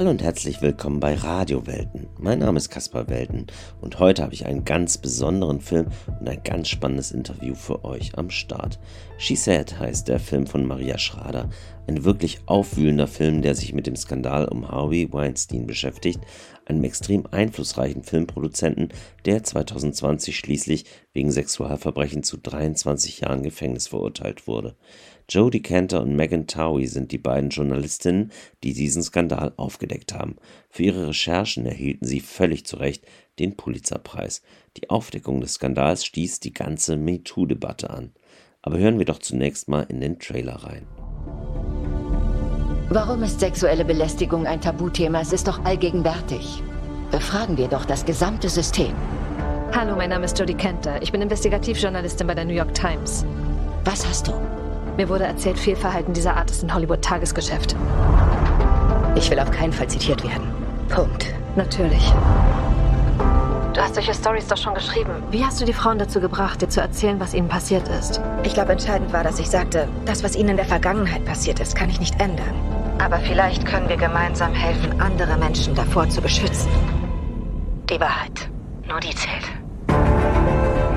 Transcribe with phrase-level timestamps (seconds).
[0.00, 2.08] Hallo und herzlich willkommen bei Radio Welten.
[2.18, 3.48] Mein Name ist Kaspar Welten
[3.82, 5.88] und heute habe ich einen ganz besonderen Film
[6.18, 8.80] und ein ganz spannendes Interview für euch am Start.
[9.18, 11.50] She Said heißt der Film von Maria Schrader,
[11.86, 16.20] ein wirklich aufwühlender Film, der sich mit dem Skandal um Harvey Weinstein beschäftigt,
[16.64, 18.94] einem extrem einflussreichen Filmproduzenten,
[19.26, 24.76] der 2020 schließlich wegen Sexualverbrechen zu 23 Jahren Gefängnis verurteilt wurde.
[25.30, 28.32] Jodie Cantor und Megan Towie sind die beiden Journalistinnen,
[28.64, 30.34] die diesen Skandal aufgedeckt haben.
[30.68, 33.04] Für ihre Recherchen erhielten sie völlig zu Recht
[33.38, 34.42] den Pulitzerpreis.
[34.76, 38.10] Die Aufdeckung des Skandals stieß die ganze MeToo-Debatte an.
[38.62, 40.84] Aber hören wir doch zunächst mal in den Trailer rein.
[42.88, 45.20] Warum ist sexuelle Belästigung ein Tabuthema?
[45.20, 46.60] Es ist doch allgegenwärtig.
[47.12, 48.92] Befragen wir doch das gesamte System.
[49.72, 51.00] Hallo, mein Name ist Jodie Kenter.
[51.00, 53.24] Ich bin Investigativjournalistin bei der New York Times.
[53.84, 54.59] Was hast du?
[54.96, 57.76] Mir wurde erzählt, Fehlverhalten dieser Art ist in Hollywood Tagesgeschäft.
[59.14, 60.48] Ich will auf keinen Fall zitiert werden.
[60.88, 61.26] Punkt.
[61.56, 62.12] Natürlich.
[63.72, 65.10] Du hast solche Stories doch schon geschrieben.
[65.30, 68.20] Wie hast du die Frauen dazu gebracht, dir zu erzählen, was ihnen passiert ist?
[68.42, 71.76] Ich glaube, entscheidend war, dass ich sagte, das, was ihnen in der Vergangenheit passiert ist,
[71.76, 72.54] kann ich nicht ändern.
[72.98, 76.70] Aber vielleicht können wir gemeinsam helfen, andere Menschen davor zu beschützen.
[77.88, 78.48] Die Wahrheit.
[78.88, 79.48] Nur die zählt.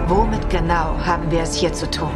[0.07, 2.11] Womit genau haben wir es hier zu tun?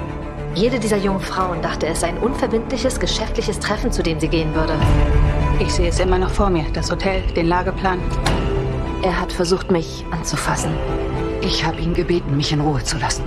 [0.56, 4.54] Jede dieser jungen Frauen dachte, es sei ein unverbindliches, geschäftliches Treffen, zu dem sie gehen
[4.56, 4.73] würde.
[5.59, 6.66] Ich sehe es immer noch vor mir.
[6.73, 8.00] Das Hotel, den Lageplan.
[9.04, 10.72] Er hat versucht, mich anzufassen.
[11.42, 13.23] Ich habe ihn gebeten, mich in Ruhe zu lassen.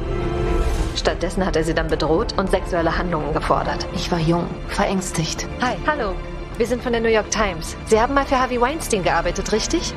[0.96, 3.86] Stattdessen hat er sie dann bedroht und sexuelle Handlungen gefordert.
[3.94, 5.46] Ich war jung, verängstigt.
[5.60, 5.77] Hi.
[5.86, 6.14] Hallo.
[6.58, 7.77] Wir sind von der New York Times.
[7.86, 9.94] Sie haben mal für Harvey Weinstein gearbeitet, richtig?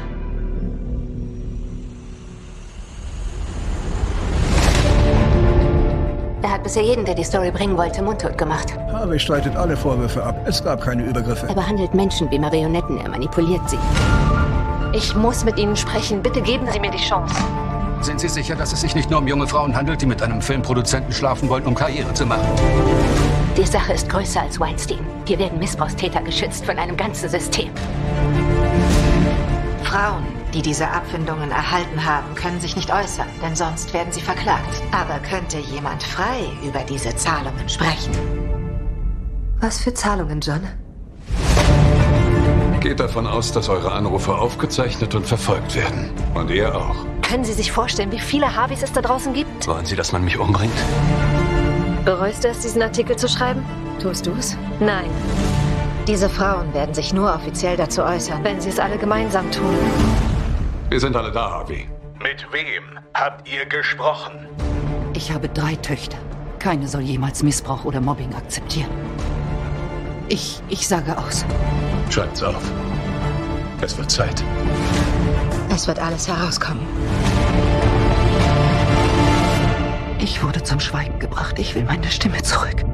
[6.64, 8.74] Hat bisher jeden, der die Story bringen wollte, mundtot gemacht.
[8.92, 10.36] Harvey streitet alle Vorwürfe ab.
[10.46, 11.48] Es gab keine Übergriffe.
[11.48, 13.00] Er behandelt Menschen wie Marionetten.
[13.00, 13.78] Er manipuliert sie.
[14.94, 16.24] Ich muss mit Ihnen sprechen.
[16.24, 17.36] Bitte geben Sie mir die Chance.
[18.02, 20.42] Sind Sie sicher, dass es sich nicht nur um junge Frauen handelt, die mit einem
[20.42, 22.48] Filmproduzenten schlafen wollen, um Karriere zu machen?
[23.58, 25.06] Die Sache ist größer als Weinstein.
[25.26, 27.70] Hier werden Missbrauchstäter geschützt von einem ganzen System.
[29.84, 34.82] Frauen, die diese Abfindungen erhalten haben, können sich nicht äußern, denn sonst werden sie verklagt.
[34.92, 38.12] Aber könnte jemand frei über diese Zahlungen sprechen?
[39.60, 40.62] Was für Zahlungen, John?
[42.80, 46.10] Geht davon aus, dass eure Anrufe aufgezeichnet und verfolgt werden.
[46.34, 46.96] Und ihr auch.
[47.22, 49.66] Können Sie sich vorstellen, wie viele Harveys es da draußen gibt?
[49.68, 50.74] Wollen Sie, dass man mich umbringt?
[52.04, 53.64] Bereust du es, diesen Artikel zu schreiben?
[54.02, 54.58] Tust du's?
[54.82, 55.10] Nein,
[56.08, 58.44] Diese Frauen werden sich nur offiziell dazu äußern.
[58.44, 59.74] wenn sie es alle gemeinsam tun.
[60.94, 61.90] Wir sind alle da, Harvey.
[62.22, 64.48] Mit wem habt ihr gesprochen?
[65.16, 66.20] Ich habe drei Töchter.
[66.60, 68.92] Keine soll jemals Missbrauch oder Mobbing akzeptieren.
[70.30, 71.46] Ich, ich sage aus.
[72.12, 72.62] Schreibt's auf.
[73.82, 74.44] Es wird Zeit.
[75.74, 76.86] Es wird alles herauskommen.
[80.20, 81.58] Ich wurde zum Schweigen gebracht.
[81.58, 82.86] Ich will meine Stimme zurück.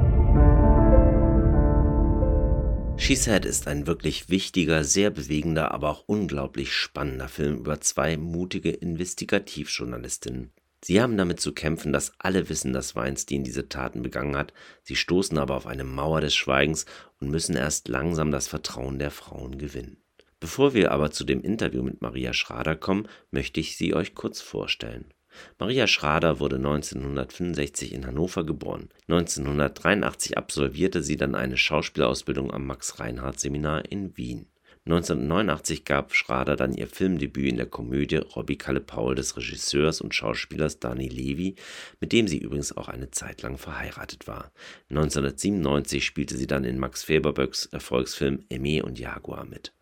[3.00, 8.18] She Said ist ein wirklich wichtiger, sehr bewegender, aber auch unglaublich spannender Film über zwei
[8.18, 10.52] mutige Investigativjournalistinnen.
[10.84, 14.54] Sie haben damit zu kämpfen, dass alle wissen, dass Weinstein diese Taten begangen hat.
[14.84, 16.86] Sie stoßen aber auf eine Mauer des Schweigens
[17.20, 19.98] und müssen erst langsam das Vertrauen der Frauen gewinnen.
[20.40, 24.40] Bevor wir aber zu dem Interview mit Maria Schrader kommen, möchte ich sie euch kurz
[24.40, 25.14] vorstellen.
[25.58, 28.90] Maria Schrader wurde 1965 in Hannover geboren.
[29.08, 34.48] 1983 absolvierte sie dann eine Schauspielausbildung am Max-Reinhardt-Seminar in Wien.
[34.86, 40.16] 1989 gab Schrader dann ihr Filmdebüt in der Komödie Robbie Kalle Paul des Regisseurs und
[40.16, 41.56] Schauspielers Dani Levy,
[42.00, 44.52] mit dem sie übrigens auch eine Zeit lang verheiratet war.
[44.90, 49.74] 1997 spielte sie dann in Max Feberböcks Erfolgsfilm Aimé und Jaguar mit.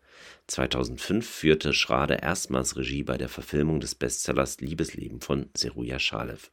[0.46, 6.50] 2005 führte Schrader erstmals Regie bei der Verfilmung des Bestsellers Liebesleben von Seruja Schalev.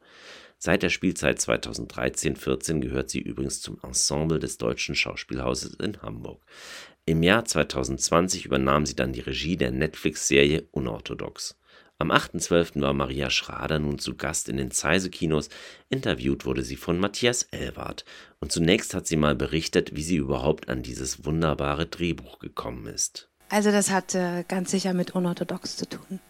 [0.58, 6.42] Seit der Spielzeit 2013-14 gehört sie übrigens zum Ensemble des Deutschen Schauspielhauses in Hamburg.
[7.04, 11.56] Im Jahr 2020 übernahm sie dann die Regie der Netflix-Serie Unorthodox.
[11.98, 12.82] Am 8.12.
[12.82, 15.48] war Maria Schrader nun zu Gast in den Zeise-Kinos.
[15.88, 18.04] Interviewt wurde sie von Matthias Elwart.
[18.38, 23.30] Und zunächst hat sie mal berichtet, wie sie überhaupt an dieses wunderbare Drehbuch gekommen ist.
[23.48, 26.20] Also das hat äh, ganz sicher mit unorthodox zu tun.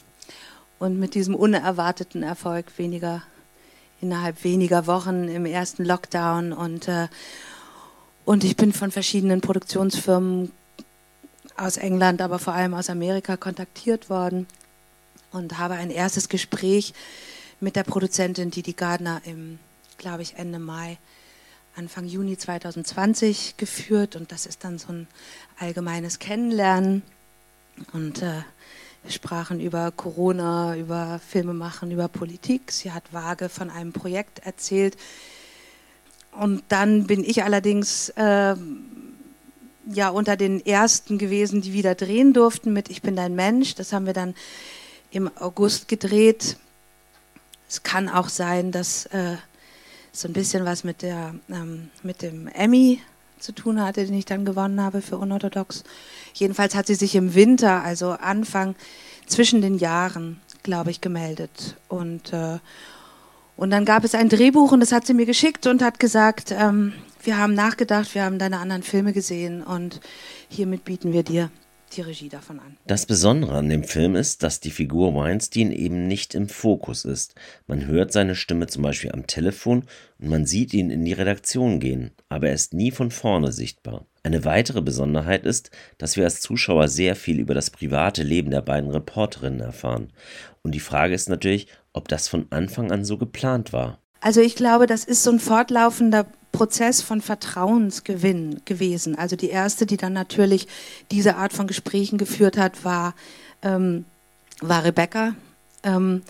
[0.79, 3.23] Und mit diesem unerwarteten Erfolg weniger
[4.01, 7.09] innerhalb weniger Wochen im ersten Lockdown und äh,
[8.27, 10.51] und ich bin von verschiedenen Produktionsfirmen
[11.57, 14.49] aus England, aber vor allem aus Amerika kontaktiert worden
[15.31, 16.93] und habe ein erstes Gespräch
[17.61, 19.61] mit der Produzentin Didi Gardner im,
[19.97, 20.99] glaube ich, Ende Mai,
[21.76, 25.06] Anfang Juni 2020 geführt und das ist dann so ein
[25.58, 27.02] allgemeines Kennenlernen.
[27.93, 28.40] Und äh,
[29.02, 32.73] wir sprachen über Corona, über Filme machen, über Politik.
[32.73, 34.96] Sie hat vage von einem Projekt erzählt.
[36.32, 38.56] Und dann bin ich allerdings äh,
[39.93, 43.75] ja unter den ersten gewesen, die wieder drehen durften mit Ich bin dein Mensch.
[43.75, 44.34] Das haben wir dann
[45.11, 46.56] im August gedreht.
[47.69, 49.37] Es kann auch sein, dass äh,
[50.17, 53.01] so ein bisschen was mit, der, ähm, mit dem Emmy
[53.39, 55.85] zu tun hatte, den ich dann gewonnen habe für Unorthodox.
[56.33, 58.75] Jedenfalls hat sie sich im Winter, also Anfang
[59.27, 61.77] zwischen den Jahren, glaube ich, gemeldet.
[61.89, 62.59] Und, äh,
[63.57, 66.51] und dann gab es ein Drehbuch und das hat sie mir geschickt und hat gesagt,
[66.51, 70.01] ähm, wir haben nachgedacht, wir haben deine anderen Filme gesehen und
[70.49, 71.51] hiermit bieten wir dir
[71.93, 72.77] die Regie davon an.
[72.87, 77.35] Das Besondere an dem Film ist, dass die Figur Weinstein eben nicht im Fokus ist.
[77.67, 79.85] Man hört seine Stimme zum Beispiel am Telefon
[80.19, 84.06] und man sieht ihn in die Redaktion gehen, aber er ist nie von vorne sichtbar.
[84.23, 88.62] Eine weitere Besonderheit ist, dass wir als Zuschauer sehr viel über das private Leben der
[88.62, 90.12] beiden Reporterinnen erfahren.
[90.62, 94.00] Und die Frage ist natürlich, ob das von Anfang an so geplant war.
[94.21, 99.14] Also ich glaube, das ist so ein fortlaufender Prozess von Vertrauensgewinn gewesen.
[99.14, 100.67] Also die erste, die dann natürlich
[101.11, 103.14] diese Art von Gesprächen geführt hat, war,
[103.61, 104.06] ähm,
[104.62, 105.35] war Rebecca.
[105.82, 106.23] Ähm,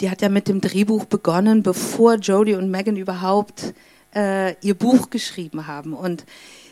[0.00, 3.74] die hat ja mit dem Drehbuch begonnen, bevor Jodie und Megan überhaupt
[4.14, 5.92] äh, ihr Buch geschrieben haben.
[5.92, 6.24] Und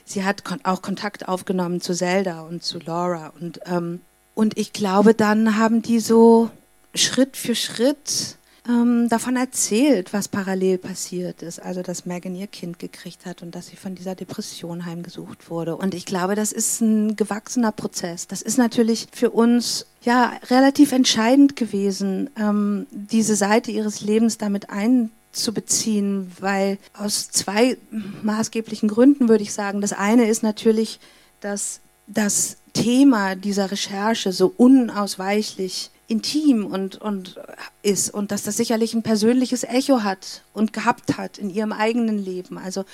[0.06, 3.30] sie hat kon auch Kontakt aufgenommen zu Zelda und zu Laura.
[3.38, 4.00] Und, ähm,
[4.34, 6.50] und ich glaube, dann haben die so
[6.94, 8.36] Schritt für Schritt
[8.68, 11.60] ähm, davon erzählt, was parallel passiert ist.
[11.60, 15.76] Also, dass Megan ihr Kind gekriegt hat und dass sie von dieser Depression heimgesucht wurde.
[15.76, 18.26] Und ich glaube, das ist ein gewachsener Prozess.
[18.26, 24.70] Das ist natürlich für uns ja relativ entscheidend gewesen, ähm, diese Seite ihres Lebens damit
[24.70, 27.76] einzubeziehen, weil aus zwei
[28.22, 29.80] maßgeblichen Gründen würde ich sagen.
[29.80, 30.98] Das eine ist natürlich,
[31.40, 37.36] dass das Thema dieser Recherche so unausweichlich intim und, und
[37.82, 42.18] ist und dass das sicherlich ein persönliches Echo hat und gehabt hat in ihrem eigenen
[42.18, 42.58] Leben.
[42.58, 42.84] Also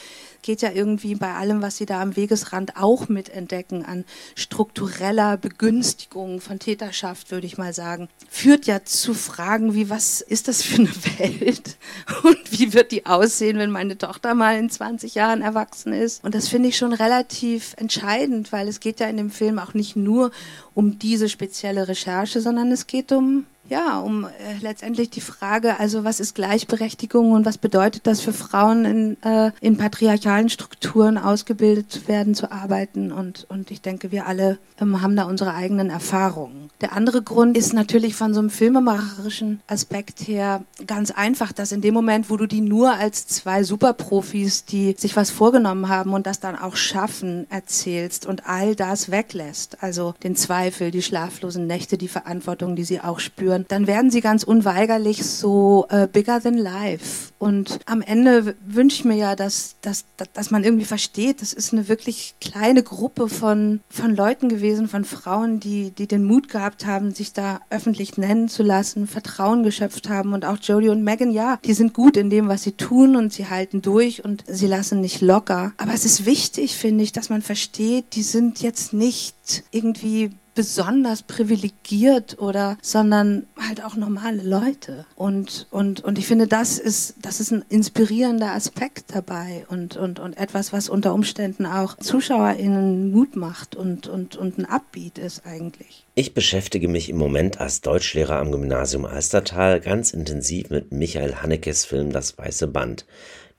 [0.42, 4.04] geht ja irgendwie bei allem, was sie da am Wegesrand auch mitentdecken, an
[4.34, 10.48] struktureller Begünstigung von Täterschaft, würde ich mal sagen, führt ja zu Fragen wie, was ist
[10.48, 11.76] das für eine Welt
[12.24, 16.24] und wie wird die aussehen, wenn meine Tochter mal in 20 Jahren erwachsen ist.
[16.24, 19.74] Und das finde ich schon relativ entscheidend, weil es geht ja in dem Film auch
[19.74, 20.32] nicht nur
[20.74, 23.30] um diese spezielle Recherche, sondern es geht litt om
[23.68, 24.28] ja, um äh,
[24.60, 29.52] letztendlich die Frage, also was ist Gleichberechtigung und was bedeutet das für Frauen in, äh,
[29.60, 35.16] in patriarchalen Strukturen ausgebildet werden zu arbeiten und, und ich denke, wir alle ähm, haben
[35.16, 36.70] da unsere eigenen Erfahrungen.
[36.80, 41.80] Der andere Grund ist natürlich von so einem filmemacherischen Aspekt her ganz einfach, dass in
[41.80, 46.26] dem Moment, wo du die nur als zwei Superprofis, die sich was vorgenommen haben und
[46.26, 51.96] das dann auch schaffen, erzählst und all das weglässt, also den Zweifel, die schlaflosen Nächte,
[51.96, 56.40] die Verantwortung, die sie auch spüren, führen, dann werden sie ganz unweigerlich so äh, bigger
[56.40, 57.32] than life.
[57.38, 61.72] Und am Ende wünsche ich mir ja, dass, dass, dass man irgendwie versteht, das ist
[61.72, 66.86] eine wirklich kleine Gruppe von, von Leuten gewesen, von Frauen, die, die den Mut gehabt
[66.86, 70.34] haben, sich da öffentlich nennen zu lassen, Vertrauen geschöpft haben.
[70.34, 73.32] Und auch Jodie und Megan, ja, die sind gut in dem, was sie tun und
[73.32, 75.72] sie halten durch und sie lassen nicht locker.
[75.78, 81.22] Aber es ist wichtig, finde ich, dass man versteht, die sind jetzt nicht irgendwie besonders
[81.22, 85.06] privilegiert oder, sondern halt auch normale Leute.
[85.16, 90.18] Und, und, und ich finde, das ist, das ist ein inspirierender Aspekt dabei und, und,
[90.18, 95.46] und etwas, was unter Umständen auch ZuschauerInnen Mut macht und, und, und ein Upbeat ist
[95.46, 96.04] eigentlich.
[96.14, 101.86] Ich beschäftige mich im Moment als Deutschlehrer am Gymnasium Alstertal ganz intensiv mit Michael Hanekes
[101.86, 103.06] Film Das Weiße Band.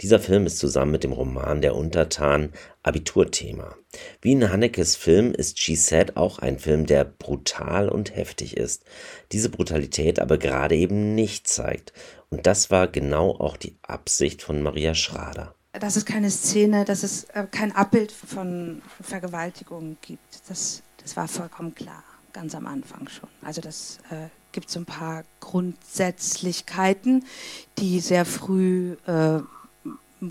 [0.02, 3.76] Dieser Film ist zusammen mit dem Roman Der Untertan Abiturthema.
[4.22, 8.84] Wie in Hanekes Film ist She Said auch ein Film, der brutal und heftig ist,
[9.32, 11.94] diese Brutalität aber gerade eben nicht zeigt.
[12.30, 15.56] Und das war genau auch die Absicht von Maria Schrader.
[15.74, 21.28] Dass es keine Szene, dass es äh, kein Abbild von Vergewaltigung gibt, das, das war
[21.28, 23.30] vollkommen klar, ganz am Anfang schon.
[23.42, 27.26] Also das äh, gibt so ein paar Grundsätzlichkeiten,
[27.78, 29.40] die sehr früh äh,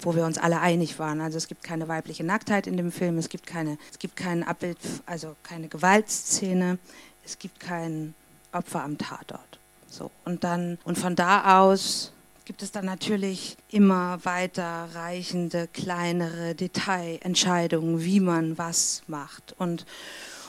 [0.00, 1.20] wo wir uns alle einig waren.
[1.20, 4.42] Also es gibt keine weibliche Nacktheit in dem Film, es gibt keine, es gibt kein
[4.42, 6.78] Abbild, also keine Gewaltszene,
[7.24, 8.14] es gibt kein
[8.52, 9.58] Opfer am Tatort.
[9.88, 12.12] So und dann und von da aus
[12.44, 19.86] gibt es dann natürlich immer weiter reichende kleinere Detailentscheidungen, wie man was macht und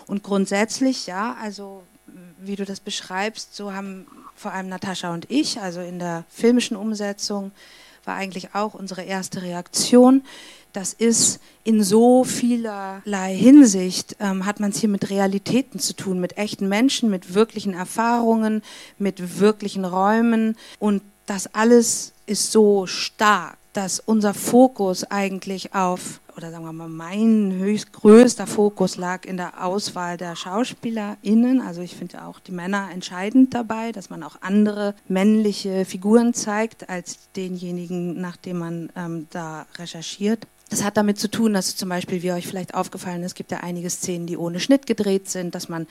[0.08, 1.84] und grundsätzlich ja, also
[2.40, 6.76] wie du das beschreibst, so haben vor allem Natascha und ich, also in der filmischen
[6.76, 7.52] Umsetzung,
[8.06, 10.24] war eigentlich auch unsere erste Reaktion.
[10.74, 16.20] Das ist in so vielerlei Hinsicht, ähm, hat man es hier mit Realitäten zu tun,
[16.20, 18.64] mit echten Menschen, mit wirklichen Erfahrungen,
[18.98, 20.58] mit wirklichen Räumen.
[20.80, 26.90] Und das alles ist so stark, dass unser Fokus eigentlich auf oder sagen wir mal,
[26.90, 31.62] mein höchst größter Fokus lag in der Auswahl der SchauspielerInnen.
[31.62, 36.90] Also ich finde auch die Männer entscheidend dabei, dass man auch andere männliche Figuren zeigt
[36.90, 40.48] als denjenigen, nach dem man ähm, da recherchiert.
[40.74, 43.60] Das hat damit zu tun, dass zum Beispiel, wie euch vielleicht aufgefallen ist, gibt ja
[43.60, 45.86] einige Szenen, die ohne Schnitt gedreht sind, dass man,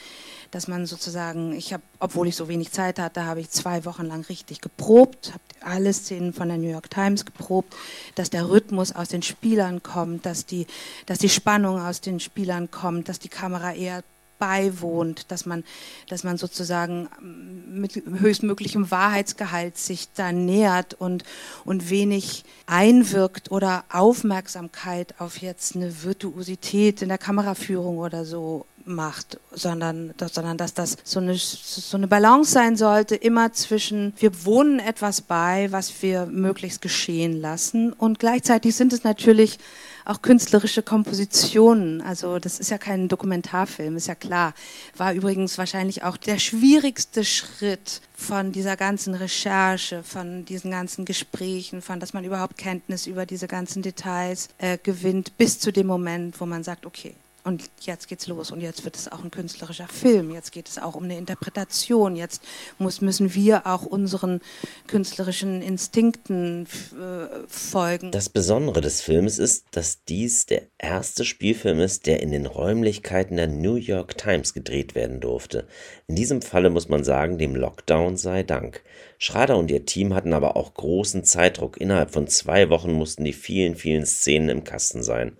[0.50, 4.06] dass man sozusagen, ich habe, obwohl ich so wenig Zeit hatte, habe ich zwei Wochen
[4.06, 7.76] lang richtig geprobt, habe alle Szenen von der New York Times geprobt,
[8.16, 10.66] dass der Rhythmus aus den Spielern kommt, dass die,
[11.06, 14.02] dass die Spannung aus den Spielern kommt, dass die Kamera eher
[14.42, 15.62] beiwohnt, dass man,
[16.08, 21.22] dass man sozusagen mit höchstmöglichem Wahrheitsgehalt sich da nähert und,
[21.64, 29.38] und wenig einwirkt oder Aufmerksamkeit auf jetzt eine Virtuosität in der Kameraführung oder so macht,
[29.52, 34.78] sondern, sondern dass das so eine, so eine Balance sein sollte, immer zwischen, wir wohnen
[34.78, 39.58] etwas bei, was wir möglichst geschehen lassen und gleichzeitig sind es natürlich
[40.04, 42.00] auch künstlerische Kompositionen.
[42.00, 44.54] Also das ist ja kein Dokumentarfilm, ist ja klar.
[44.96, 51.82] War übrigens wahrscheinlich auch der schwierigste Schritt von dieser ganzen Recherche, von diesen ganzen Gesprächen,
[51.82, 56.40] von dass man überhaupt Kenntnis über diese ganzen Details äh, gewinnt, bis zu dem Moment,
[56.40, 59.88] wo man sagt, okay, und jetzt geht's los und jetzt wird es auch ein künstlerischer
[59.88, 60.30] Film.
[60.30, 62.14] Jetzt geht es auch um eine Interpretation.
[62.14, 62.42] Jetzt
[62.78, 64.40] muss, müssen wir auch unseren
[64.86, 68.12] künstlerischen Instinkten äh, folgen.
[68.12, 73.36] Das Besondere des Films ist, dass dies der erste Spielfilm ist, der in den Räumlichkeiten
[73.36, 75.66] der New York Times gedreht werden durfte.
[76.06, 78.82] In diesem Falle muss man sagen, dem Lockdown sei Dank.
[79.18, 81.80] Schrader und ihr Team hatten aber auch großen Zeitdruck.
[81.80, 85.36] Innerhalb von zwei Wochen mussten die vielen, vielen Szenen im Kasten sein.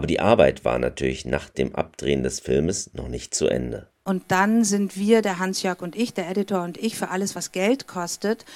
[0.00, 3.86] Aber die Arbeit war natürlich nach dem Abdrehen des Filmes noch nicht zu Ende.
[4.02, 7.52] Und dann sind wir, der Hans-Jörg und ich, der Editor und ich, für alles, was
[7.52, 8.46] Geld kostet,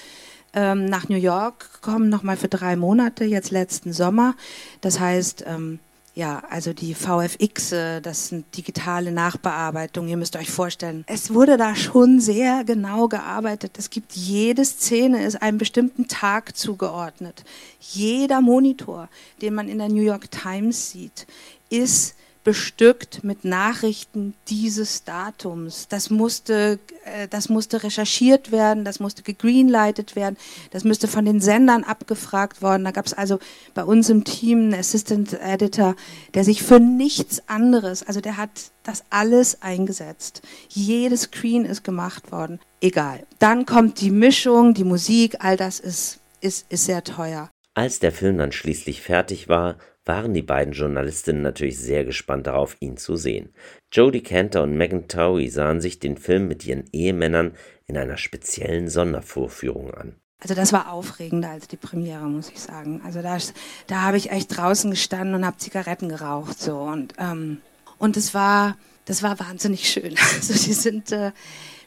[0.55, 4.37] ähm, nach New York gekommen, nochmal für drei Monate, jetzt letzten Sommer.
[4.81, 5.81] Das heißt, ähm,
[6.15, 10.07] ja, also die VFX, äh, das sind digitale Nachbearbeitung.
[10.07, 13.73] Ihr müsst euch vorstellen, es wurde da schon sehr genau gearbeitet.
[13.79, 17.45] Es gibt jede Szene ist einem bestimmten Tag zugeordnet.
[17.81, 19.09] Jeder Monitor,
[19.43, 21.27] den man in der New York Times sieht,
[21.69, 25.89] ist bestückt mit Nachrichten dieses Datums.
[25.89, 30.37] Das musste, äh, das musste recherchiert werden, das musste gegreenlightet werden,
[30.71, 32.85] das müsste von den Sendern abgefragt worden.
[32.85, 33.39] Da gab es also
[33.73, 35.97] bei uns im Team einen Assistant Editor,
[36.35, 38.51] der sich für nichts anderes, also der hat
[38.85, 40.43] das alles eingesetzt.
[40.69, 42.61] Jedes Screen ist gemacht worden.
[42.81, 43.27] Egal.
[43.39, 47.51] Dann kommt die Mischung, die Musik, all das ist, ist, ist sehr teuer.
[47.73, 52.77] Als der Film dann schließlich fertig war, waren die beiden Journalistinnen natürlich sehr gespannt darauf,
[52.81, 53.55] ihn zu sehen.
[53.93, 57.53] Jodie Cantor und Megan Towie sahen sich den Film mit ihren Ehemännern
[57.87, 60.17] in einer speziellen Sondervorführung an.
[60.41, 63.01] Also das war aufregender als die Premiere, muss ich sagen.
[63.05, 63.39] Also da,
[63.87, 67.63] da habe ich echt draußen gestanden und habe Zigaretten geraucht so und ähm,
[67.97, 70.15] und es war das war wahnsinnig schön.
[70.35, 71.33] Also die sind äh,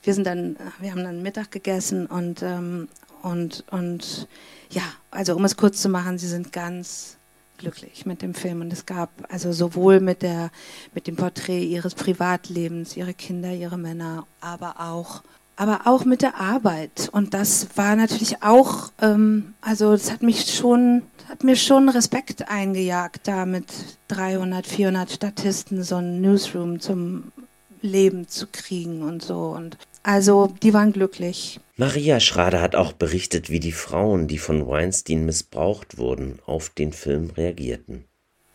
[0.01, 2.87] wir sind dann wir haben dann Mittag gegessen und ähm,
[3.21, 4.27] und und
[4.71, 7.16] ja also um es kurz zu machen, sie sind ganz
[7.57, 8.61] glücklich mit dem Film.
[8.61, 10.51] Und es gab also sowohl mit der
[10.93, 15.23] mit dem Porträt ihres Privatlebens, ihre Kinder, ihre Männer, aber auch
[15.59, 17.09] aber auch mit der Arbeit.
[17.11, 22.49] Und das war natürlich auch ähm, also das hat mich schon hat mir schon Respekt
[22.49, 23.65] eingejagt, da mit
[24.07, 27.31] 300, 400 Statisten so ein Newsroom zum
[27.81, 29.49] Leben zu kriegen und so.
[29.49, 31.59] Und also die waren glücklich.
[31.75, 36.93] Maria Schrader hat auch berichtet, wie die Frauen, die von Weinstein missbraucht wurden, auf den
[36.93, 38.05] Film reagierten.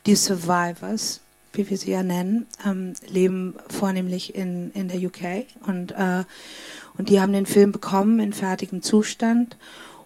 [0.06, 1.20] Die Survivors,
[1.52, 6.24] wie wir sie ja nennen, ähm, leben vornehmlich in, in der UK und, äh,
[6.96, 9.58] und die haben den Film bekommen in fertigem Zustand.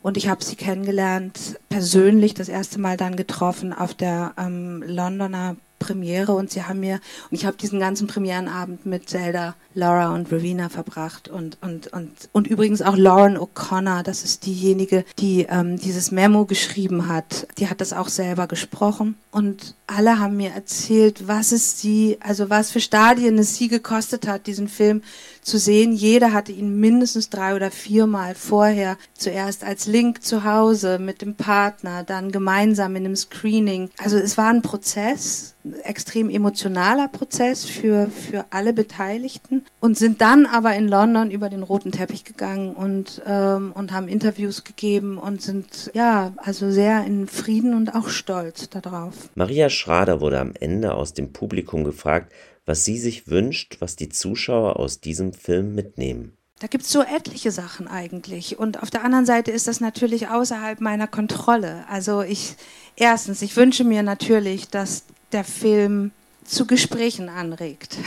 [0.03, 5.57] Und ich habe sie kennengelernt, persönlich das erste Mal dann getroffen auf der ähm, Londoner
[5.78, 10.33] Premiere und sie haben mir, und ich habe diesen ganzen Premierenabend mit Zelda, Laura und
[10.33, 15.78] Rowena verbracht und, und, und, und übrigens auch Lauren O'Connor, das ist diejenige, die ähm,
[15.78, 21.28] dieses Memo geschrieben hat, die hat das auch selber gesprochen und alle haben mir erzählt,
[21.28, 25.02] was es sie, also was für Stadien es sie gekostet hat, diesen Film
[25.43, 25.93] zu sehen.
[25.93, 31.35] Jeder hatte ihn mindestens drei oder viermal vorher zuerst als Link zu Hause mit dem
[31.35, 33.90] Partner, dann gemeinsam in einem Screening.
[33.99, 40.47] Also es war ein Prozess extrem emotionaler Prozess für, für alle Beteiligten und sind dann
[40.47, 45.43] aber in London über den roten Teppich gegangen und, ähm, und haben Interviews gegeben und
[45.43, 49.25] sind ja also sehr in Frieden und auch stolz darauf.
[49.35, 52.33] Maria Schrader wurde am Ende aus dem Publikum gefragt,
[52.64, 56.37] was sie sich wünscht, was die Zuschauer aus diesem Film mitnehmen.
[56.59, 58.59] Da gibt es so etliche Sachen eigentlich.
[58.59, 61.85] Und auf der anderen Seite ist das natürlich außerhalb meiner Kontrolle.
[61.88, 62.54] Also ich,
[62.97, 66.12] erstens, ich wünsche mir natürlich, dass der Film
[66.45, 67.99] zu Gesprächen anregt.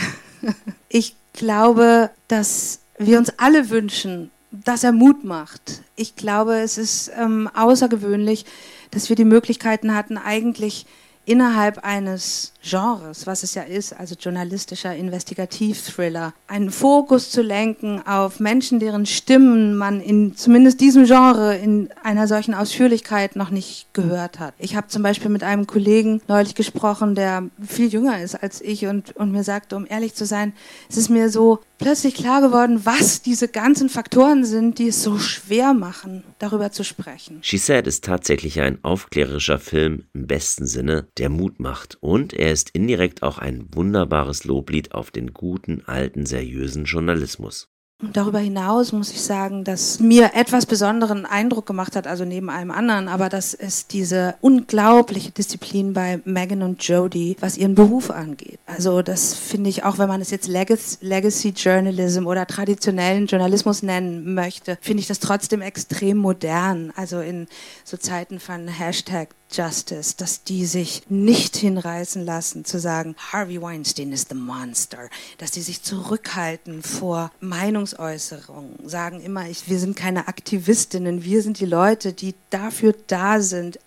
[0.89, 5.83] ich glaube, dass wir uns alle wünschen, dass er Mut macht.
[5.95, 8.45] Ich glaube, es ist ähm, außergewöhnlich,
[8.89, 10.87] dass wir die Möglichkeiten hatten, eigentlich
[11.29, 18.39] innerhalb eines Genres, was es ja ist, also journalistischer Investigativ-Thriller, einen Fokus zu lenken auf
[18.39, 24.39] Menschen, deren Stimmen man in zumindest diesem Genre in einer solchen Ausführlichkeit noch nicht gehört
[24.39, 24.53] hat.
[24.57, 28.85] Ich habe zum Beispiel mit einem Kollegen neulich gesprochen, der viel jünger ist als ich
[28.87, 30.53] und, und mir sagte, um ehrlich zu sein,
[30.89, 35.17] es ist mir so plötzlich klar geworden, was diese ganzen Faktoren sind, die es so
[35.17, 37.39] schwer machen, darüber zu sprechen.
[37.41, 42.48] She Said ist tatsächlich ein aufklärerischer Film im besten Sinne, der Mut macht und er
[42.49, 47.69] er ist indirekt auch ein wunderbares Loblied auf den guten, alten, seriösen Journalismus.
[48.01, 52.71] Darüber hinaus muss ich sagen, dass mir etwas besonderen Eindruck gemacht hat, also neben allem
[52.71, 58.57] anderen, aber das ist diese unglaubliche Disziplin bei Megan und Jodie, was ihren Beruf angeht.
[58.65, 64.33] Also das finde ich, auch wenn man es jetzt Legacy Journalism oder traditionellen Journalismus nennen
[64.33, 66.93] möchte, finde ich das trotzdem extrem modern.
[66.95, 67.47] Also in
[67.83, 74.11] so Zeiten von Hashtag Justice, dass die sich nicht hinreißen lassen zu sagen, Harvey Weinstein
[74.11, 80.27] ist the monster, dass die sich zurückhalten vor Meinungsäußerungen, sagen immer, ich, wir sind keine
[80.27, 83.79] Aktivistinnen, wir sind die Leute, die dafür da sind,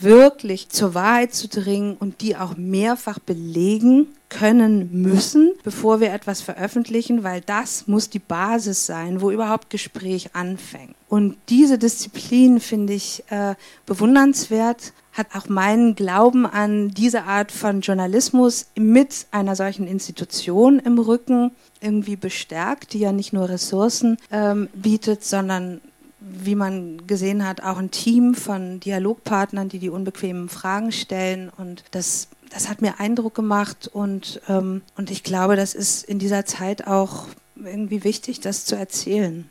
[0.00, 6.40] wirklich zur Wahrheit zu dringen und die auch mehrfach belegen können müssen, bevor wir etwas
[6.40, 10.94] veröffentlichen, weil das muss die Basis sein, wo überhaupt Gespräch anfängt.
[11.08, 13.54] Und diese Disziplin finde ich äh,
[13.86, 20.98] bewundernswert, hat auch meinen Glauben an diese Art von Journalismus mit einer solchen Institution im
[20.98, 25.80] Rücken irgendwie bestärkt, die ja nicht nur Ressourcen ähm, bietet, sondern
[26.20, 31.50] wie man gesehen hat, auch ein Team von Dialogpartnern, die die unbequemen Fragen stellen.
[31.56, 33.88] Und das, das hat mir Eindruck gemacht.
[33.92, 38.76] Und, ähm, und ich glaube, das ist in dieser Zeit auch irgendwie wichtig, das zu
[38.76, 39.48] erzählen.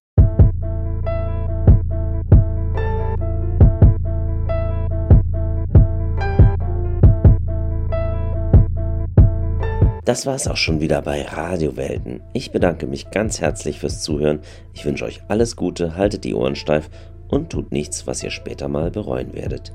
[10.05, 12.21] Das war es auch schon wieder bei Radiowelten.
[12.31, 14.39] Ich bedanke mich ganz herzlich fürs Zuhören.
[14.73, 16.89] Ich wünsche euch alles Gute, haltet die Ohren steif
[17.27, 19.73] und tut nichts, was ihr später mal bereuen werdet.